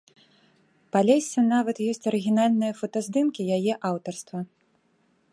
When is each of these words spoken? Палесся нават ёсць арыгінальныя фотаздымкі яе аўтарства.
Палесся 0.95 1.41
нават 1.53 1.81
ёсць 1.91 2.07
арыгінальныя 2.11 2.73
фотаздымкі 2.79 3.41
яе 3.57 3.73
аўтарства. 3.91 4.39